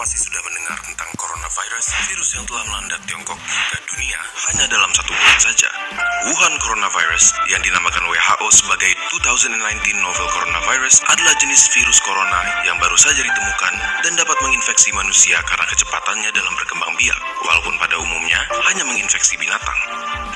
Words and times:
pasti 0.00 0.16
sudah 0.16 0.40
mendengar 0.40 0.80
tentang 0.88 1.12
coronavirus, 1.20 1.86
virus 2.08 2.32
yang 2.32 2.48
telah 2.48 2.64
melanda 2.64 2.96
Tiongkok 3.04 3.36
hingga 3.36 3.78
dunia 3.92 4.20
hanya 4.48 4.64
dalam 4.72 4.88
satu 4.96 5.12
bulan 5.12 5.36
saja. 5.36 5.68
Wuhan 6.32 6.54
coronavirus 6.64 7.24
yang 7.52 7.60
dinamakan 7.60 8.08
WHO 8.08 8.48
sebagai 8.56 8.88
2019 9.12 9.60
novel 10.00 10.28
coronavirus 10.32 11.04
adalah 11.12 11.36
jenis 11.36 11.68
virus 11.76 12.00
corona 12.00 12.64
yang 12.64 12.80
baru 12.80 12.96
saja 12.96 13.20
ditemukan 13.20 13.74
dan 14.00 14.12
dapat 14.16 14.40
menginfeksi 14.40 14.96
manusia 14.96 15.36
karena 15.44 15.68
kecepatannya 15.68 16.30
dalam 16.32 16.52
berkembang 16.56 16.96
biak, 16.96 17.20
walaupun 17.44 17.76
pada 17.76 18.00
umumnya 18.00 18.40
hanya 18.72 18.88
menginfeksi 18.88 19.36
binatang. 19.36 19.76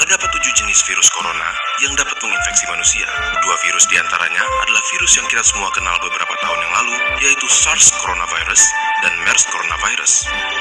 Terdapat 0.04 0.28
tujuh 0.36 0.52
jenis 0.52 0.84
virus 0.84 1.08
corona 1.08 1.48
yang 1.80 1.96
dapat 1.96 2.20
menginfeksi 2.20 2.68
manusia. 2.68 3.08
Dua 3.40 3.56
virus 3.64 3.88
di 3.88 3.96
antaranya 3.96 4.44
adalah 4.68 4.84
virus 4.92 5.16
yang 5.16 5.24
kita 5.32 5.40
semua 5.40 5.72
kenal 5.72 5.96
beberapa 6.04 6.36
tahun 6.44 6.58
yang 6.60 6.72
lalu, 6.76 6.94
yaitu 7.24 7.46
SARS 7.48 7.88
coronavirus 8.04 8.83
dan 9.04 9.14
MERS 9.28 9.44
coronavirus. 9.52 10.12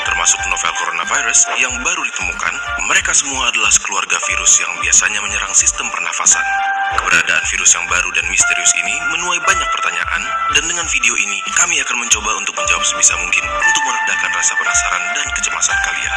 Termasuk 0.04 0.40
novel 0.52 0.74
coronavirus 0.76 1.40
yang 1.64 1.72
baru 1.80 2.04
ditemukan, 2.12 2.54
mereka 2.92 3.16
semua 3.16 3.48
adalah 3.48 3.72
sekeluarga 3.72 4.20
virus 4.28 4.60
yang 4.60 4.72
biasanya 4.84 5.24
menyerang 5.24 5.56
sistem 5.56 5.88
pernafasan. 5.88 6.44
Keberadaan 7.00 7.44
virus 7.50 7.72
yang 7.74 7.88
baru 7.88 8.12
dan 8.14 8.28
misterius 8.28 8.70
ini 8.84 8.94
menuai 9.16 9.40
banyak 9.42 9.70
pertanyaan, 9.72 10.22
dan 10.54 10.64
dengan 10.68 10.86
video 10.92 11.16
ini 11.18 11.40
kami 11.56 11.80
akan 11.82 11.98
mencoba 12.04 12.36
untuk 12.38 12.54
menjawab 12.60 12.84
sebisa 12.84 13.16
mungkin 13.18 13.42
untuk 13.48 13.84
meredakan 13.88 14.32
rasa 14.36 14.54
penasaran 14.60 15.04
dan 15.16 15.28
kecemasan 15.34 15.78
kalian. 15.88 16.12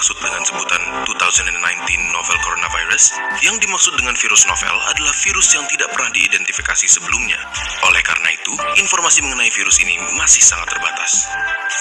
Dimaksud 0.00 0.16
dengan 0.24 0.40
sebutan 0.48 0.80
2019 1.12 1.60
novel 2.08 2.38
coronavirus? 2.40 3.20
Yang 3.44 3.68
dimaksud 3.68 3.92
dengan 4.00 4.16
virus 4.16 4.48
novel 4.48 4.72
adalah 4.88 5.12
virus 5.12 5.52
yang 5.52 5.68
tidak 5.68 5.92
pernah 5.92 6.08
diidentifikasi 6.16 6.88
sebelumnya. 6.88 7.36
Oleh 7.84 8.00
karena 8.00 8.32
itu, 8.32 8.48
informasi 8.80 9.20
mengenai 9.20 9.52
virus 9.52 9.76
ini 9.84 10.00
masih 10.16 10.40
sangat 10.40 10.72
terbatas. 10.72 11.28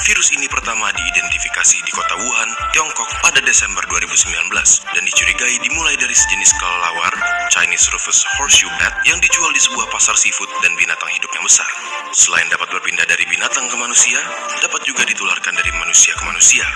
Virus 0.03 0.36
ini 0.36 0.52
pertama 0.52 0.92
diidentifikasi 0.92 1.80
di 1.80 1.92
kota 1.95 2.20
Wuhan, 2.20 2.52
Tiongkok 2.76 3.08
pada 3.23 3.39
Desember 3.39 3.88
2019 3.88 4.52
dan 4.83 5.04
dicurigai 5.08 5.56
dimulai 5.64 5.95
dari 5.95 6.11
sejenis 6.11 6.52
kelelawar 6.59 7.16
Chinese 7.56 7.88
Rufous 7.95 8.28
Horseshoe 8.36 8.76
Bat 8.83 9.00
yang 9.08 9.23
dijual 9.23 9.56
di 9.56 9.64
sebuah 9.64 9.88
pasar 9.95 10.20
seafood 10.20 10.52
dan 10.59 10.76
binatang 10.76 11.08
hidup 11.16 11.31
yang 11.39 11.48
besar. 11.48 11.72
Selain 12.11 12.52
dapat 12.52 12.67
berpindah 12.67 13.08
dari 13.08 13.23
binatang 13.31 13.64
ke 13.72 13.80
manusia, 13.80 14.20
dapat 14.59 14.83
juga 14.83 15.08
ditularkan 15.08 15.56
dari 15.56 15.72
manusia 15.72 16.11
ke 16.20 16.23
manusia. 16.28 16.67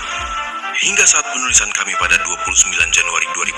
Hingga 0.84 1.08
saat 1.08 1.24
penulisan 1.32 1.72
kami 1.72 1.96
pada 1.96 2.20
29 2.28 2.68
Januari 2.92 3.28
2020, 3.32 3.56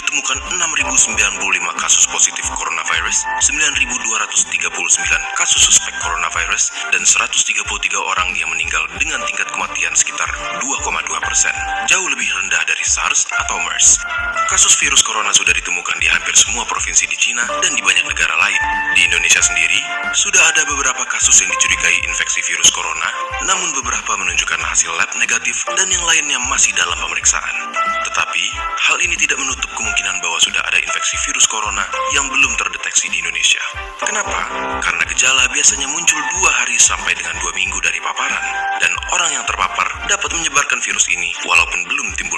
ditemukan 0.00 0.38
6.095 0.56 1.36
kasus 1.76 2.08
positif 2.08 2.48
coronavirus, 2.56 3.28
9.239 3.44 5.36
kasus 5.36 5.62
suspek 5.68 5.92
coronavirus, 6.00 6.72
dan 6.96 7.04
133 7.04 7.60
orang 8.00 8.32
yang 8.40 8.48
meninggal 8.48 8.88
dengan 8.96 9.20
tingkat 9.28 9.52
kematian 9.52 9.92
sekitar 9.92 10.32
2,2 10.64 11.28
persen. 11.28 11.52
Jauh 11.92 12.08
lebih 12.08 12.24
rendah 12.24 12.64
dari 12.64 12.84
SARS 12.88 13.28
atau 13.36 13.60
MERS. 13.60 14.00
Kasus 14.46 14.78
virus 14.78 15.02
corona 15.02 15.34
sudah 15.34 15.50
ditemukan 15.50 15.98
di 15.98 16.06
hampir 16.06 16.30
semua 16.38 16.62
provinsi 16.70 17.02
di 17.10 17.18
Cina 17.18 17.42
dan 17.60 17.74
di 17.74 17.82
banyak 17.82 18.06
negara 18.06 18.30
lain. 18.38 18.60
Di 18.94 19.02
Indonesia 19.02 19.42
sendiri, 19.42 19.82
sudah 20.14 20.38
ada 20.38 20.62
beberapa 20.70 21.02
kasus 21.10 21.42
yang 21.42 21.50
dicurigai 21.50 21.98
infeksi 22.06 22.46
virus 22.46 22.70
corona, 22.70 23.10
namun 23.42 23.74
beberapa 23.74 24.14
menunjukkan 24.14 24.62
hasil 24.62 24.94
lab 24.94 25.10
negatif 25.18 25.66
dan 25.74 25.90
yang 25.90 26.00
lainnya 26.06 26.38
masih 26.46 26.70
dalam 26.78 26.94
pemeriksaan. 26.94 27.74
Tetapi, 28.06 28.44
hal 28.86 28.96
ini 29.02 29.18
tidak 29.18 29.42
menutup 29.42 29.66
kemungkinan 29.74 30.22
bahwa 30.22 30.38
sudah 30.38 30.62
ada 30.62 30.78
infeksi 30.78 31.18
virus 31.26 31.50
corona 31.50 31.82
yang 32.14 32.30
belum 32.30 32.54
terdeteksi 32.54 33.10
di 33.10 33.18
Indonesia. 33.18 33.60
Kenapa? 33.98 34.40
Karena 34.78 35.02
gejala 35.10 35.50
biasanya 35.50 35.90
muncul 35.90 36.22
dua 36.38 36.50
hari 36.62 36.78
sampai 36.78 37.18
dengan 37.18 37.34
dua 37.42 37.50
minggu 37.50 37.82
dari 37.82 37.98
paparan, 37.98 38.44
dan 38.78 38.94
orang 39.10 39.30
yang 39.34 39.44
terpapar 39.44 40.06
dapat 40.06 40.30
menyebarkan 40.38 40.78
virus 40.86 41.10
ini 41.10 41.34
walaupun 41.42 41.82
belum 41.82 42.14
timbul. 42.14 42.35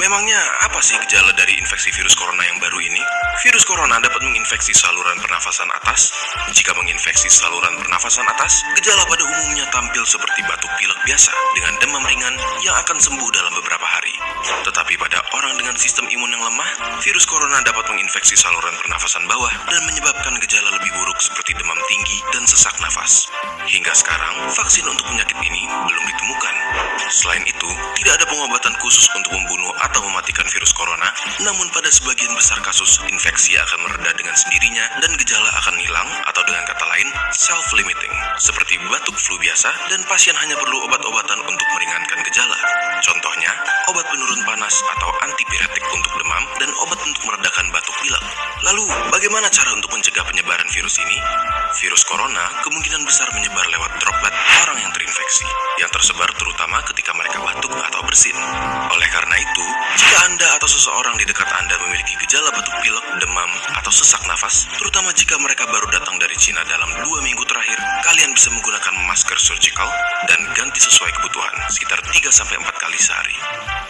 Memangnya 0.00 0.40
apa 0.64 0.80
sih 0.80 0.96
gejala 0.96 1.28
dari 1.36 1.60
infeksi 1.60 1.92
virus 1.92 2.16
corona 2.16 2.40
yang 2.48 2.56
baru 2.56 2.80
ini? 2.80 3.04
Virus 3.44 3.68
corona 3.68 4.00
dapat 4.00 4.24
menginfeksi 4.24 4.72
saluran 4.72 5.20
pernafasan 5.20 5.68
atas. 5.68 6.08
Jika 6.56 6.72
menginfeksi 6.72 7.28
saluran 7.28 7.76
pernafasan 7.76 8.24
atas, 8.24 8.64
gejala 8.80 9.04
pada 9.04 9.28
umumnya 9.28 9.68
tampil 9.68 10.00
seperti 10.08 10.40
batuk 10.48 10.72
pilek 10.80 10.96
biasa 11.04 11.36
dengan 11.52 11.76
demam 11.84 12.00
ringan 12.08 12.32
yang 12.64 12.72
akan 12.80 12.96
sembuh 12.96 13.28
dalam 13.28 13.52
beberapa 13.60 13.84
hari. 13.84 14.16
Tetapi 14.64 14.96
pada 14.96 15.20
orang 15.36 15.60
dengan 15.60 15.76
sistem 15.76 16.08
imun 16.08 16.32
yang 16.32 16.48
lemah, 16.48 16.70
virus 17.04 17.28
corona 17.28 17.60
dapat 17.60 17.84
menginfeksi 17.92 18.40
saluran 18.40 18.72
pernafasan 18.80 19.28
bawah 19.28 19.52
dan 19.68 19.84
menyebabkan 19.84 20.32
gejala 20.40 20.80
lebih 20.80 20.96
buruk 20.96 21.20
seperti 21.20 21.52
demam 21.60 21.76
tinggi 21.92 22.24
dan 22.32 22.48
sesak 22.48 22.72
nafas. 22.80 23.28
Hingga 23.68 23.92
sekarang, 23.92 24.48
vaksin 24.56 24.88
untuk 24.88 25.04
penyakit 25.12 25.36
ini 25.44 25.68
belum 25.68 26.04
ditemukan. 26.08 26.54
Selain 27.12 27.44
itu, 27.44 27.68
tidak 28.00 28.16
ada 28.16 28.26
pengobatan 28.32 28.72
khusus 28.80 29.04
untuk 29.12 29.36
membunuh 29.36 29.69
atau 29.90 30.06
mematikan 30.06 30.46
virus 30.46 30.70
corona, 30.70 31.10
namun 31.42 31.66
pada 31.74 31.90
sebagian 31.90 32.30
besar 32.38 32.62
kasus, 32.62 33.02
infeksi 33.10 33.58
akan 33.58 33.90
mereda 33.90 34.14
dengan 34.14 34.32
sendirinya 34.38 34.86
dan 35.02 35.12
gejala 35.18 35.50
akan 35.60 35.76
hilang 35.82 36.08
atau 36.30 36.42
dengan 36.46 36.62
kata 36.70 36.84
lain, 36.86 37.08
self-limiting, 37.34 38.14
seperti 38.38 38.78
batuk 38.86 39.18
flu 39.18 39.36
biasa 39.42 39.68
dan 39.90 40.00
pasien 40.06 40.38
hanya 40.38 40.56
perlu 40.56 40.86
obat-obatan 40.86 41.42
untuk 41.44 41.68
meringankan 41.76 42.22
gejala. 42.30 42.56
Contohnya, 43.04 43.52
obat 43.90 44.06
penurun 44.06 44.40
panas 44.46 44.74
atau 44.96 45.10
antipiretik 45.26 45.84
untuk 45.90 46.12
demam 46.16 46.44
dan 46.62 46.70
obat 46.86 47.00
untuk 47.02 47.26
meredakan 47.26 47.66
batuk 47.74 47.96
pilek. 48.00 48.24
Lalu, 48.64 48.86
bagaimana 49.12 49.52
cara 49.52 49.74
untuk 49.76 49.92
mencegah 49.92 50.24
penyebaran 50.24 50.68
virus 50.72 50.96
ini? 51.02 51.18
Virus 51.82 52.06
corona 52.06 52.48
kemungkinan 52.64 53.02
besar 53.04 53.28
menyebar 53.34 53.66
lewat 53.68 53.92
droplet 54.00 54.34
orang 54.64 54.78
yang 54.80 54.92
terinfeksi, 54.94 55.48
yang 55.82 55.90
tersebar 55.92 56.30
terutama 56.38 56.80
ketika 56.88 57.12
mereka 57.12 57.42
batuk 57.44 57.59
bersin. 58.10 58.34
Oleh 58.90 59.08
karena 59.14 59.38
itu, 59.38 59.64
jika 59.94 60.16
Anda 60.26 60.58
atau 60.58 60.66
seseorang 60.66 61.14
di 61.14 61.22
dekat 61.30 61.46
Anda 61.46 61.78
memiliki 61.78 62.18
gejala 62.26 62.50
batuk 62.50 62.74
pilek, 62.82 63.06
demam, 63.22 63.50
atau 63.78 63.92
sesak 63.94 64.18
nafas, 64.26 64.66
terutama 64.82 65.14
jika 65.14 65.38
mereka 65.38 65.62
baru 65.70 65.86
datang 65.94 66.18
dari 66.18 66.34
Cina 66.34 66.66
dalam 66.66 66.90
dua 67.06 67.22
minggu 67.22 67.46
terakhir, 67.46 67.78
kalian 68.02 68.34
bisa 68.34 68.50
menggunakan 68.50 68.94
masker 69.06 69.38
surgical 69.38 69.86
dan 70.26 70.39
ganti 70.54 70.80
sesuai 70.82 71.10
kebutuhan, 71.14 71.54
sekitar 71.70 71.98
3-4 72.02 72.82
kali 72.82 72.98
sehari. 72.98 73.36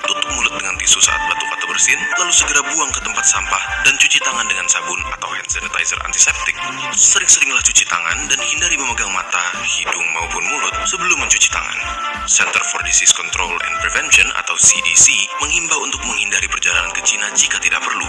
Tutup 0.04 0.28
mulut 0.34 0.53
dengan 0.59 0.75
tisu 0.76 0.98
saat 1.00 1.21
batuk 1.31 1.50
atau 1.56 1.66
bersin, 1.71 2.00
lalu 2.19 2.32
segera 2.34 2.60
buang 2.65 2.91
ke 2.93 3.00
tempat 3.00 3.25
sampah 3.25 3.62
dan 3.87 3.94
cuci 3.97 4.19
tangan 4.21 4.47
dengan 4.48 4.66
sabun 4.69 5.00
atau 5.16 5.28
hand 5.32 5.49
sanitizer 5.49 5.99
antiseptik. 6.04 6.56
Sering-seringlah 6.93 7.62
cuci 7.65 7.84
tangan 7.88 8.19
dan 8.28 8.41
hindari 8.43 8.76
memegang 8.76 9.12
mata, 9.15 9.43
hidung 9.65 10.09
maupun 10.16 10.44
mulut 10.44 10.75
sebelum 10.84 11.19
mencuci 11.22 11.49
tangan. 11.49 11.78
Center 12.28 12.62
for 12.70 12.82
Disease 12.84 13.15
Control 13.16 13.50
and 13.50 13.75
Prevention 13.81 14.28
atau 14.37 14.54
CDC 14.54 15.10
menghimbau 15.41 15.81
untuk 15.82 16.03
menghindari 16.04 16.47
perjalanan 16.47 16.93
ke 16.93 17.03
Cina 17.03 17.26
jika 17.34 17.56
tidak 17.59 17.81
perlu. 17.82 18.06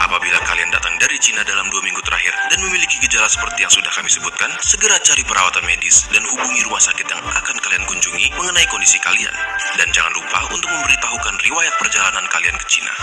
Apabila 0.00 0.40
kalian 0.42 0.72
datang 0.72 0.96
dari 0.98 1.20
Cina 1.20 1.44
dalam 1.44 1.68
dua 1.68 1.82
minggu 1.84 2.02
terakhir 2.02 2.34
dan 2.50 2.58
memiliki 2.64 2.98
gejala 3.04 3.28
seperti 3.28 3.62
yang 3.62 3.72
sudah 3.72 3.92
kami 3.92 4.08
sebutkan, 4.10 4.50
segera 4.64 4.96
cari 5.02 5.22
perawatan 5.22 5.62
medis 5.66 6.08
dan 6.10 6.24
hubungi 6.26 6.62
rumah 6.66 6.82
sakit 6.82 7.06
yang 7.06 7.22
akan 7.22 7.56
kalian 7.62 7.84
kunjungi 7.90 8.30
mengenai 8.38 8.66
kondisi 8.70 9.02
kalian. 9.02 9.34
Dan 9.74 9.90
jangan 9.90 10.14
lupa 10.14 10.46
untuk 10.54 10.70
memberitahukan 10.70 11.34
riwayat 11.42 11.74
perjalanan 11.74 12.22
kalian 12.30 12.54
ke 12.54 12.66
Cina. 12.70 12.94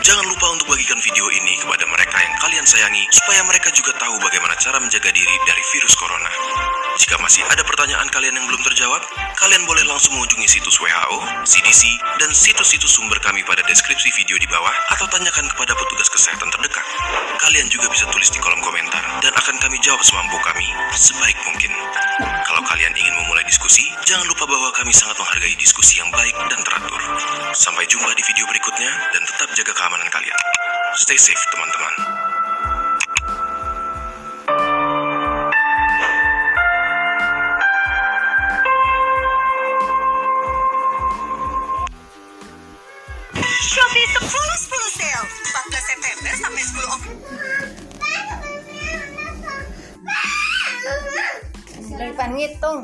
Jangan 0.00 0.24
lupa 0.24 0.56
untuk 0.56 0.72
bagikan 0.72 0.96
video 1.04 1.28
ini 1.36 1.58
kepada 1.60 1.84
mereka 1.84 2.16
yang 2.16 2.32
kalian 2.40 2.64
sayangi 2.64 3.04
supaya 3.12 3.44
mereka 3.44 3.68
juga 3.76 3.92
tahu 4.00 4.16
bagaimana 4.22 4.56
cara 4.56 4.80
menjaga 4.80 5.12
diri 5.12 5.36
dari 5.44 5.60
virus 5.72 5.92
corona. 5.98 6.30
Jika 6.96 7.20
masih 7.20 7.44
ada 7.44 7.60
pertanyaan 7.60 8.08
kalian 8.08 8.40
yang 8.40 8.46
belum 8.48 8.62
terjawab, 8.64 9.02
kalian 9.36 9.68
boleh 9.68 9.84
langsung 9.84 10.16
mengunjungi 10.16 10.48
situs 10.48 10.80
WHO, 10.80 11.18
CDC, 11.44 11.82
dan 12.16 12.30
situs-situs 12.32 12.92
sumber 12.96 13.20
kami 13.20 13.44
pada 13.44 13.60
deskripsi 13.68 14.08
video 14.16 14.40
di 14.40 14.48
bawah 14.48 14.72
atau 14.96 15.04
tanyakan 15.12 15.44
kepada 15.52 15.76
petugas 15.76 16.08
kesehatan 16.08 16.48
terdekat. 16.54 16.86
Kalian 17.42 17.68
juga 17.68 17.92
bisa 17.92 18.08
tulis 18.08 18.32
di 18.32 18.40
kolom 18.40 18.62
komentar 18.64 19.04
dan 19.20 19.32
akan 19.36 19.56
kami 19.60 19.76
jawab 19.84 20.00
semampu 20.00 20.40
kami 20.40 20.64
sebaik 20.96 21.36
mungkin. 21.44 21.72
Kalau 22.56 22.72
kalian 22.72 22.96
ingin 22.96 23.12
memulai 23.12 23.44
diskusi, 23.44 23.84
jangan 24.08 24.24
lupa 24.32 24.48
bahwa 24.48 24.72
kami 24.72 24.88
sangat 24.88 25.20
menghargai 25.20 25.52
diskusi 25.60 26.00
yang 26.00 26.08
baik 26.08 26.32
dan 26.48 26.56
teratur. 26.64 26.96
Sampai 27.52 27.84
jumpa 27.84 28.08
di 28.16 28.24
video 28.24 28.48
berikutnya 28.48 28.88
dan 29.12 29.20
tetap 29.28 29.52
jaga 29.52 29.76
keamanan 29.76 30.08
kalian. 30.08 30.40
Stay 30.96 31.20
safe, 31.20 31.44
teman-teman. 31.52 32.05
Pan 52.26 52.34
ngitung. 52.34 52.82